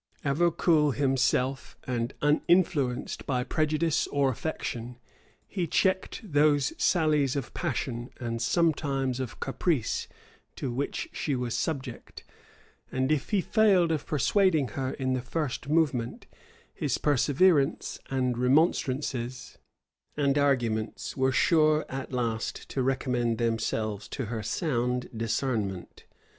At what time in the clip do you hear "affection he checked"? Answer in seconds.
4.31-6.21